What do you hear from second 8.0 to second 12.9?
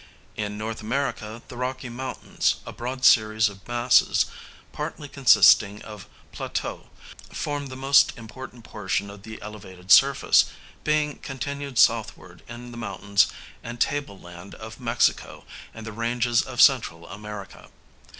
important portion of the elevated surface, being continued southward in the